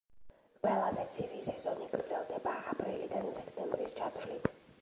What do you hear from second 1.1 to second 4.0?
ცივი სეზონი გრძელდება აპრილიდან სექტემბრის